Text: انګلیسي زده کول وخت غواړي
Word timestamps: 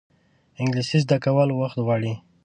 انګلیسي 0.61 0.97
زده 1.03 1.17
کول 1.25 1.49
وخت 1.51 1.77
غواړي 1.85 2.13